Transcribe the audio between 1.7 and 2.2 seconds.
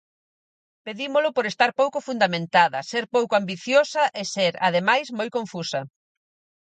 pouco